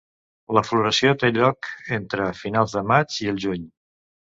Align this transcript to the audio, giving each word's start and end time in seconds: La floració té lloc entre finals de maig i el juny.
La 0.57 0.63
floració 0.67 1.11
té 1.25 1.31
lloc 1.37 1.71
entre 2.01 2.33
finals 2.43 2.77
de 2.79 2.87
maig 2.95 3.23
i 3.27 3.35
el 3.37 3.43
juny. 3.49 3.75